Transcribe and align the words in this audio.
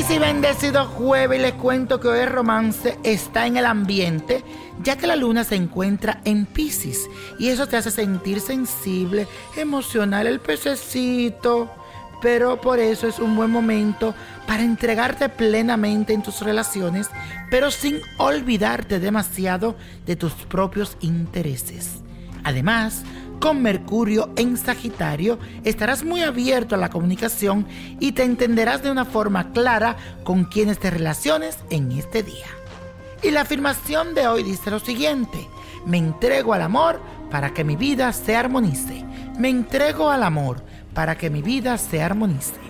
Feliz 0.00 0.16
y 0.16 0.18
bendecido 0.18 0.86
jueves 0.86 1.42
les 1.42 1.52
cuento 1.52 2.00
que 2.00 2.08
hoy 2.08 2.20
el 2.20 2.30
romance 2.30 2.98
está 3.02 3.46
en 3.46 3.58
el 3.58 3.66
ambiente 3.66 4.42
ya 4.82 4.96
que 4.96 5.06
la 5.06 5.14
luna 5.14 5.44
se 5.44 5.56
encuentra 5.56 6.22
en 6.24 6.46
Pisces 6.46 7.06
y 7.38 7.48
eso 7.48 7.66
te 7.66 7.76
hace 7.76 7.90
sentir 7.90 8.40
sensible, 8.40 9.26
emocional 9.58 10.26
el 10.26 10.40
pececito. 10.40 11.70
Pero 12.22 12.62
por 12.62 12.78
eso 12.78 13.08
es 13.08 13.18
un 13.18 13.36
buen 13.36 13.50
momento 13.50 14.14
para 14.46 14.62
entregarte 14.62 15.28
plenamente 15.28 16.14
en 16.14 16.22
tus 16.22 16.40
relaciones, 16.40 17.10
pero 17.50 17.70
sin 17.70 18.00
olvidarte 18.16 19.00
demasiado 19.00 19.76
de 20.06 20.16
tus 20.16 20.32
propios 20.32 20.96
intereses. 21.02 21.96
Además, 22.42 23.02
con 23.40 23.62
Mercurio 23.62 24.30
en 24.36 24.56
Sagitario 24.56 25.38
estarás 25.64 26.04
muy 26.04 26.22
abierto 26.22 26.74
a 26.74 26.78
la 26.78 26.90
comunicación 26.90 27.66
y 27.98 28.12
te 28.12 28.22
entenderás 28.22 28.82
de 28.82 28.90
una 28.90 29.06
forma 29.06 29.52
clara 29.52 29.96
con 30.22 30.44
quienes 30.44 30.78
te 30.78 30.90
relaciones 30.90 31.58
en 31.70 31.90
este 31.92 32.22
día. 32.22 32.46
Y 33.22 33.30
la 33.30 33.40
afirmación 33.40 34.14
de 34.14 34.28
hoy 34.28 34.42
dice 34.42 34.70
lo 34.70 34.78
siguiente, 34.78 35.48
me 35.86 35.98
entrego 35.98 36.54
al 36.54 36.62
amor 36.62 37.00
para 37.30 37.52
que 37.52 37.64
mi 37.64 37.76
vida 37.76 38.12
se 38.12 38.36
armonice. 38.36 39.04
Me 39.38 39.48
entrego 39.48 40.10
al 40.10 40.22
amor 40.22 40.62
para 40.94 41.16
que 41.16 41.30
mi 41.30 41.42
vida 41.42 41.78
se 41.78 42.02
armonice. 42.02 42.60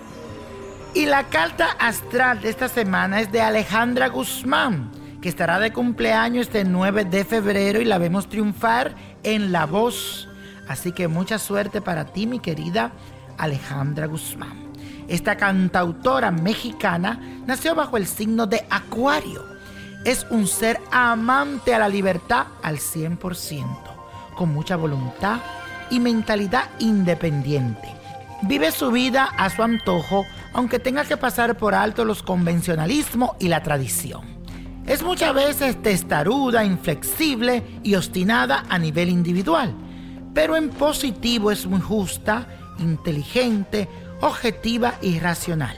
Y 0.95 1.07
la 1.07 1.25
carta 1.25 1.71
astral 1.79 2.41
de 2.41 2.51
esta 2.51 2.69
semana 2.69 3.21
es 3.21 3.33
de 3.33 3.41
Alejandra 3.41 4.09
Guzmán, 4.09 4.91
que 5.21 5.29
estará 5.29 5.59
de 5.59 5.73
cumpleaños 5.73 6.47
este 6.47 6.65
9 6.65 7.05
de 7.05 7.25
febrero 7.25 7.81
y 7.81 7.85
la 7.85 7.99
vemos 7.99 8.29
triunfar 8.29 8.95
en 9.23 9.53
La 9.53 9.67
Voz. 9.67 10.30
Así 10.71 10.93
que 10.93 11.09
mucha 11.09 11.41
suerte 11.41 11.81
para 11.81 12.05
ti, 12.05 12.29
mi 12.29 12.39
querida 12.39 12.93
Alejandra 13.39 14.07
Guzmán. 14.07 14.71
Esta 15.09 15.37
cantautora 15.37 16.31
mexicana 16.31 17.21
nació 17.45 17.75
bajo 17.75 17.97
el 17.97 18.07
signo 18.07 18.47
de 18.47 18.65
Acuario. 18.71 19.45
Es 20.05 20.29
un 20.31 20.47
ser 20.47 20.79
amante 20.93 21.75
a 21.75 21.81
la 21.81 21.89
libertad 21.89 22.47
al 22.63 22.77
100%, 22.77 23.67
con 24.37 24.51
mucha 24.55 24.77
voluntad 24.77 25.41
y 25.91 25.99
mentalidad 25.99 26.71
independiente. 26.79 27.89
Vive 28.43 28.71
su 28.71 28.93
vida 28.93 29.25
a 29.25 29.51
su 29.51 29.65
antojo, 29.65 30.25
aunque 30.53 30.79
tenga 30.79 31.05
que 31.05 31.17
pasar 31.17 31.57
por 31.57 31.75
alto 31.75 32.05
los 32.05 32.23
convencionalismos 32.23 33.31
y 33.41 33.49
la 33.49 33.65
tradición. 33.65 34.23
Es 34.87 35.03
muchas 35.03 35.35
veces 35.35 35.83
testaruda, 35.83 36.65
inflexible 36.65 37.65
y 37.83 37.97
obstinada 37.97 38.67
a 38.69 38.79
nivel 38.79 39.09
individual, 39.09 39.75
pero 40.35 40.57
en 40.57 40.71
positivo 40.71 41.51
es 41.51 41.67
muy 41.67 41.81
justa, 41.81 42.47
inteligente, 42.79 43.89
objetiva 44.21 44.95
y 45.03 45.19
racional. 45.19 45.77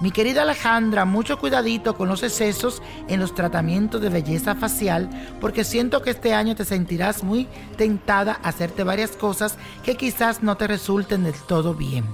Mi 0.00 0.12
querida 0.12 0.42
Alejandra, 0.42 1.04
mucho 1.04 1.40
cuidadito 1.40 1.96
con 1.96 2.08
los 2.08 2.22
excesos 2.22 2.80
en 3.08 3.18
los 3.18 3.34
tratamientos 3.34 4.00
de 4.00 4.08
belleza 4.08 4.54
facial, 4.54 5.10
porque 5.40 5.64
siento 5.64 6.02
que 6.02 6.10
este 6.10 6.34
año 6.34 6.54
te 6.54 6.64
sentirás 6.64 7.24
muy 7.24 7.48
tentada 7.76 8.38
a 8.44 8.50
hacerte 8.50 8.84
varias 8.84 9.16
cosas 9.16 9.58
que 9.82 9.96
quizás 9.96 10.40
no 10.40 10.56
te 10.56 10.68
resulten 10.68 11.24
del 11.24 11.34
todo 11.34 11.74
bien. 11.74 12.04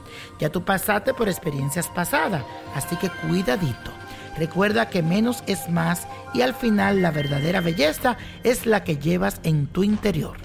Ya 0.40 0.50
tú 0.50 0.64
pasaste 0.64 1.12
por 1.12 1.28
experiencias 1.28 1.88
pasadas, 1.88 2.44
así 2.74 2.96
que 2.96 3.10
cuidadito. 3.28 3.90
Recuerda 4.38 4.88
que 4.88 5.02
menos 5.02 5.44
es 5.46 5.68
más 5.68 6.08
y 6.32 6.40
al 6.40 6.54
final 6.54 7.02
la 7.02 7.10
verdadera 7.10 7.60
belleza 7.60 8.16
es 8.44 8.64
la 8.64 8.82
que 8.82 8.96
llevas 8.96 9.40
en 9.42 9.66
tu 9.66 9.84
interior. 9.84 10.38